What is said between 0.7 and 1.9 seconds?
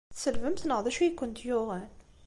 d acu ay kent-yuɣen?